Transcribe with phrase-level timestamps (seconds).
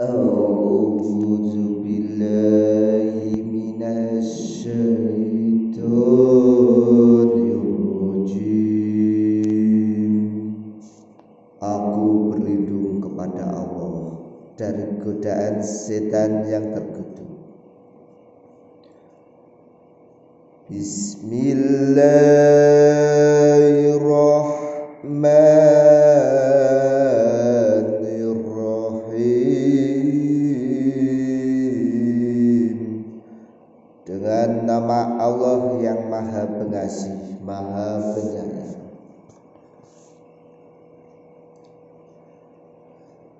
[0.00, 1.54] أعوذ
[1.86, 3.78] بالله من
[4.18, 5.84] الشيطان
[7.54, 8.74] الرجيم
[11.64, 14.20] Aku berlindung kepada Allah
[14.58, 17.30] dari godaan setan yang terkutuk.
[20.68, 23.27] Bismillahirrahmanirrahim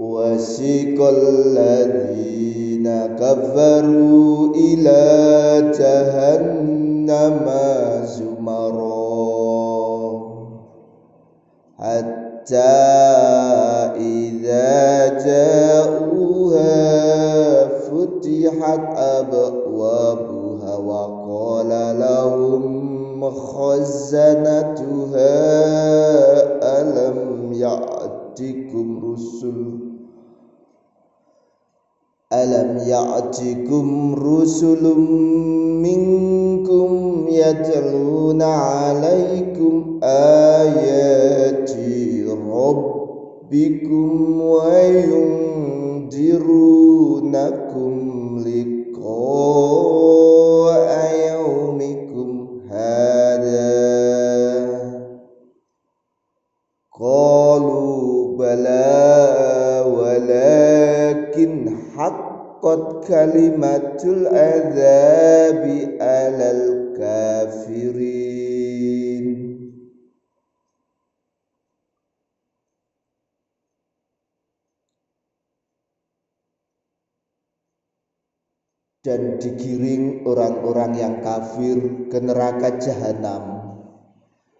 [0.00, 2.88] وسيق الذين
[3.20, 5.02] كفروا إلى
[5.78, 7.46] جهنم
[8.04, 8.98] زمرا
[11.78, 12.78] حتى
[13.98, 16.68] إذا جاءوها
[17.68, 21.68] فتحت أبوابها وقال
[22.00, 24.78] لهم خزنتها
[26.80, 28.67] ألم يأتك
[32.38, 35.02] Alam ya'tikum rusulun
[35.82, 38.46] minkum yatluna
[38.94, 41.18] alaikum ayati
[42.30, 44.70] rabbikum wa
[62.58, 68.26] haqqat kalimatul adzabi alal kafirin.
[78.98, 83.62] Dan digiring orang-orang yang kafir ke neraka jahanam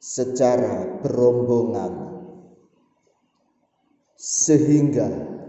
[0.00, 2.10] secara berombongan.
[4.16, 5.41] Sehingga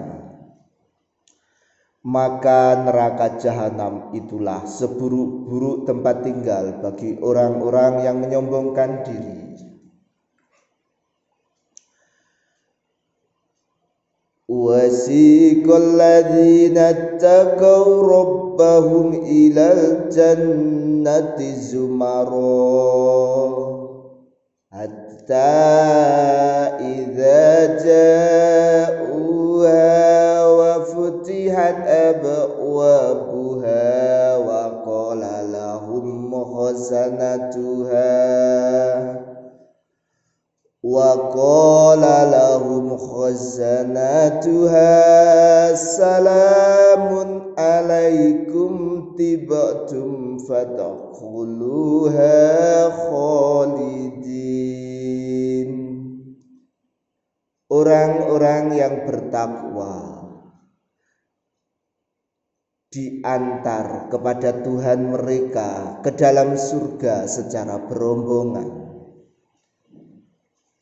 [2.08, 9.38] Maka neraka jahanam itulah seburuk-buruk tempat tinggal bagi orang-orang yang menyombongkan diri.
[14.47, 22.72] Wasiqal ladzina taqaw rabbahum ilal jannati zumara
[24.72, 26.56] hatta
[27.78, 29.78] idza ja'uha
[30.58, 31.78] wa futihat
[32.10, 33.86] abwabuha
[34.42, 38.09] wa qala lahum khazanatuha
[40.84, 44.90] wa qala lahum khazanatuha
[45.78, 47.38] salamun
[57.78, 60.18] orang-orang yang bertakwa
[62.90, 68.90] diantar kepada Tuhan mereka ke dalam surga secara berombongan.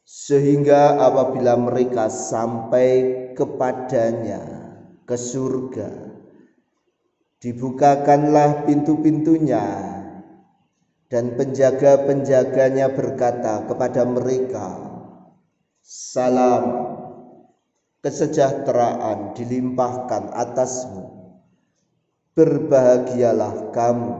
[0.06, 4.41] Sehingga apabila mereka sampai kepadanya
[5.03, 5.89] ke surga
[7.41, 9.65] dibukakanlah pintu-pintunya
[11.09, 14.94] dan penjaga-penjaganya berkata kepada mereka,
[15.85, 16.65] salam
[18.01, 21.13] kesejahteraan dilimpahkan atasmu.
[22.33, 24.17] Berbahagialah kamu,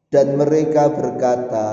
[0.10, 1.70] dan mereka berkata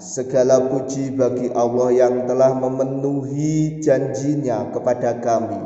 [0.00, 5.60] segala puji bagi Allah yang telah memenuhi janjinya kepada kami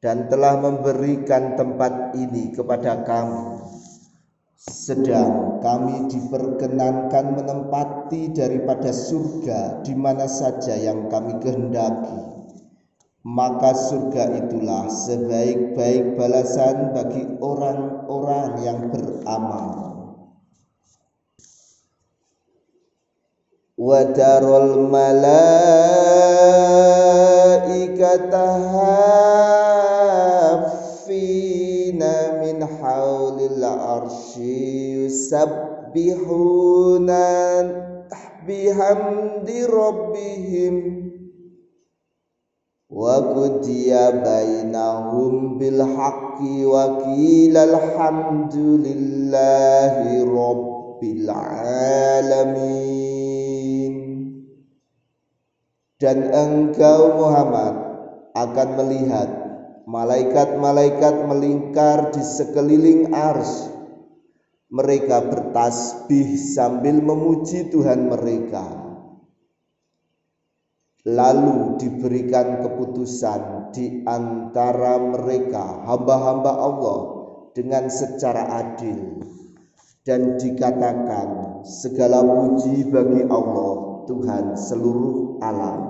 [0.00, 3.60] dan telah memberikan tempat ini kepada kami
[4.56, 12.40] sedang kami diperkenankan menempati daripada surga di mana saja yang kami kehendaki
[13.20, 19.99] maka surga itulah sebaik-baik balasan bagi orang-orang yang beramal.
[23.80, 25.00] وترى الملائكة
[28.16, 29.22] تهافين
[32.42, 34.36] من حول العرش
[35.08, 36.20] يسبحون
[38.48, 41.00] بحمد ربهم.
[42.90, 49.94] وقضي بينهم بالحق وقيل الحمد لله
[50.24, 52.60] رب العالمين.
[56.00, 57.76] Dan engkau Muhammad
[58.32, 59.28] akan melihat
[59.84, 63.68] malaikat-malaikat melingkar di sekeliling ars.
[64.70, 68.64] Mereka bertasbih sambil memuji Tuhan mereka.
[71.04, 77.00] Lalu diberikan keputusan di antara mereka hamba-hamba Allah
[77.52, 79.26] dengan secara adil.
[80.00, 85.89] Dan dikatakan segala puji bagi Allah Tuhan seluruh alam